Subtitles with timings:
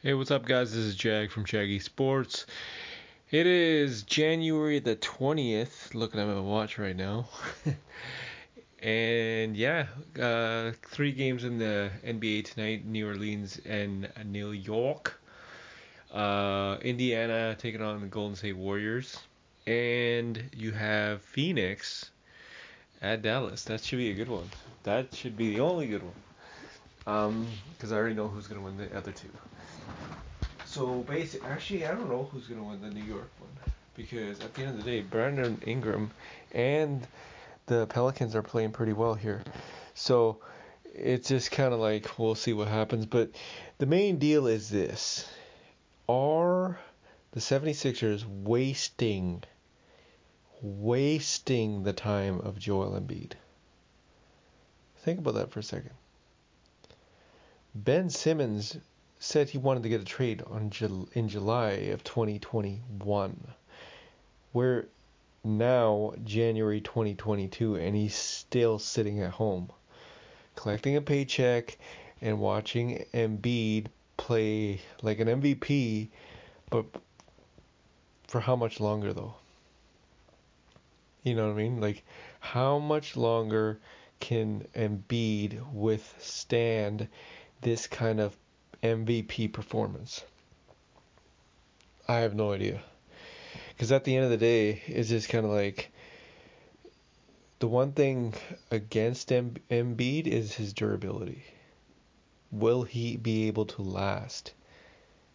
[0.00, 0.70] Hey, what's up, guys?
[0.70, 2.46] This is Jag from Jaggy Sports.
[3.32, 5.92] It is January the 20th.
[5.92, 7.28] Looking at my watch right now.
[8.80, 9.86] and yeah,
[10.22, 15.20] uh, three games in the NBA tonight New Orleans and New York.
[16.14, 19.18] Uh, Indiana taking on the Golden State Warriors.
[19.66, 22.12] And you have Phoenix
[23.02, 23.64] at Dallas.
[23.64, 24.48] That should be a good one.
[24.84, 26.14] That should be the only good one.
[27.08, 29.28] Because um, I already know who's going to win the other two.
[30.68, 34.52] So basically, actually, I don't know who's gonna win the New York one because at
[34.52, 36.10] the end of the day, Brandon Ingram
[36.52, 37.06] and
[37.66, 39.42] the Pelicans are playing pretty well here.
[39.94, 40.40] So
[40.94, 43.06] it's just kind of like we'll see what happens.
[43.06, 43.30] But
[43.78, 45.26] the main deal is this:
[46.06, 46.78] are
[47.32, 49.42] the 76ers wasting
[50.60, 53.32] wasting the time of Joel Embiid?
[54.98, 55.92] Think about that for a second.
[57.84, 58.76] Ben Simmons
[59.20, 60.72] said he wanted to get a trade on
[61.14, 63.54] in July of 2021.
[64.52, 64.86] We're
[65.44, 69.70] now January 2022 and he's still sitting at home
[70.56, 71.78] collecting a paycheck
[72.20, 76.08] and watching Embiid play like an MVP
[76.70, 76.84] but
[78.26, 79.34] for how much longer though?
[81.22, 81.80] You know what I mean?
[81.80, 82.04] Like
[82.40, 83.78] how much longer
[84.18, 87.06] can Embiid withstand
[87.60, 88.36] this kind of
[88.82, 90.22] MVP performance?
[92.06, 92.80] I have no idea.
[93.68, 95.90] Because at the end of the day, it's just kind of like
[97.58, 98.34] the one thing
[98.70, 101.42] against M- Embiid is his durability.
[102.50, 104.52] Will he be able to last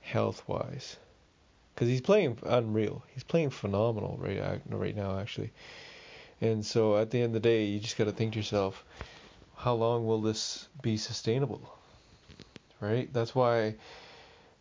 [0.00, 0.96] health wise?
[1.74, 3.04] Because he's playing unreal.
[3.14, 5.52] He's playing phenomenal right right now, actually.
[6.40, 8.84] And so at the end of the day, you just got to think to yourself,
[9.56, 11.77] how long will this be sustainable?
[12.80, 13.12] Right?
[13.12, 13.74] That's why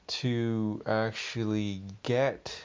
[0.08, 2.56] to actually get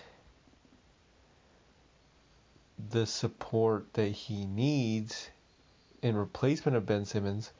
[2.90, 5.30] the support that he needs
[6.02, 7.52] in replacement of Ben Simmons,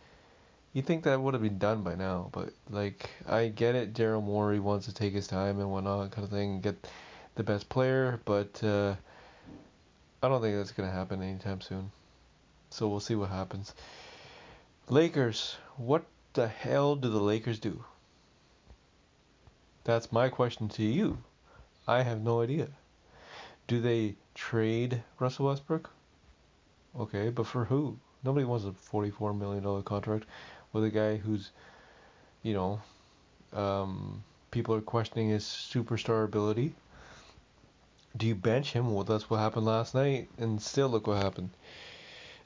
[0.73, 2.29] you think that would have been done by now.
[2.33, 6.25] But like I get it, Daryl Morey wants to take his time and whatnot, kind
[6.25, 6.89] of thing, get
[7.35, 8.95] the best player, but uh,
[10.23, 11.91] I don't think that's gonna happen anytime soon.
[12.71, 13.75] So we'll see what happens.
[14.89, 16.05] Lakers, what
[16.35, 17.85] the hell do the Lakers do?
[19.85, 21.19] That's my question to you.
[21.87, 22.69] I have no idea.
[23.67, 25.91] Do they trade Russell Westbrook?
[26.99, 27.99] Okay, but for who?
[28.25, 30.27] Nobody wants a $44 million contract
[30.73, 31.51] with a guy who's,
[32.43, 32.81] you know,
[33.53, 36.75] um, people are questioning his superstar ability.
[38.17, 38.95] Do you bench him?
[38.95, 41.51] Well, that's what happened last night, and still look what happened.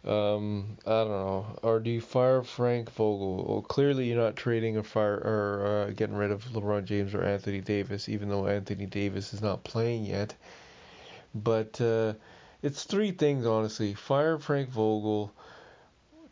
[0.07, 1.47] Um, I don't know.
[1.63, 3.45] Or do you fire Frank Vogel?
[3.49, 7.25] Well, clearly you're not trading or fire or uh, getting rid of LeBron James or
[7.25, 10.35] Anthony Davis, even though Anthony Davis is not playing yet.
[11.35, 12.15] But uh,
[12.63, 15.33] it's three things honestly: fire Frank Vogel,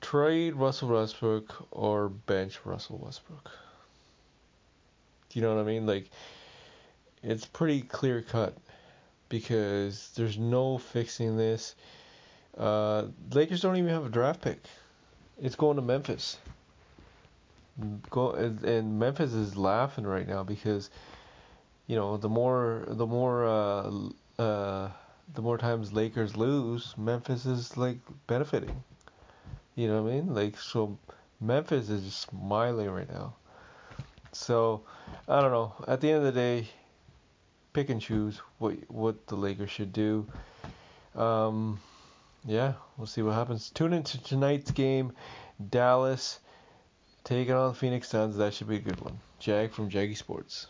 [0.00, 3.50] trade Russell Westbrook, or bench Russell Westbrook.
[5.30, 5.84] Do you know what I mean?
[5.84, 6.10] Like,
[7.24, 8.56] it's pretty clear cut
[9.28, 11.74] because there's no fixing this
[12.58, 14.60] uh, Lakers don't even have a draft pick.
[15.40, 16.38] It's going to Memphis.
[18.10, 20.90] Go and, Memphis is laughing right now because,
[21.88, 23.90] you know, the more the more uh,
[24.38, 24.90] uh,
[25.34, 27.98] the more times Lakers lose, Memphis is like
[28.28, 28.84] benefiting.
[29.74, 30.34] You know what I mean?
[30.34, 30.96] Like so,
[31.40, 33.34] Memphis is just smiling right now.
[34.30, 34.82] So,
[35.28, 35.74] I don't know.
[35.88, 36.68] At the end of the day,
[37.72, 40.26] pick and choose what what the Lakers should do.
[41.16, 41.80] Um,
[42.44, 43.70] yeah, we'll see what happens.
[43.70, 45.12] Tune into tonight's game,
[45.70, 46.40] Dallas
[47.24, 48.36] taking on the Phoenix Suns.
[48.36, 49.18] That should be a good one.
[49.38, 50.66] Jag from Jaggy Sports.